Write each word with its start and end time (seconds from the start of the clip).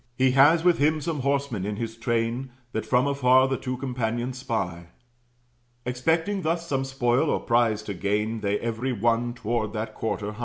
He 0.17 0.31
has 0.31 0.63
with 0.63 0.79
him 0.79 0.99
some 0.99 1.19
horsemen 1.19 1.63
in 1.63 1.75
his 1.75 1.95
train, 1.95 2.49
That 2.71 2.87
from 2.87 3.05
afar 3.05 3.47
the 3.47 3.55
two 3.55 3.77
companions 3.77 4.39
spy. 4.39 4.87
Expecting 5.85 6.41
thus 6.41 6.67
some 6.67 6.85
spoil 6.85 7.29
or 7.29 7.39
prize 7.39 7.83
to 7.83 7.93
gain, 7.93 8.39
They, 8.39 8.57
every 8.57 8.93
one, 8.93 9.35
toward 9.35 9.73
that 9.73 9.93
quarter 9.93 10.31
hie. 10.31 10.39